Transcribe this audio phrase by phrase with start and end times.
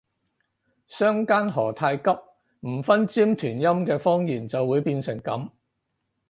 [0.87, 2.03] 相姦何太急，
[2.67, 5.51] 唔分尖團音嘅方言就會變成噉